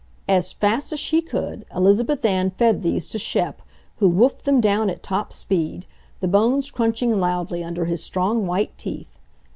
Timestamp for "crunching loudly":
6.71-7.63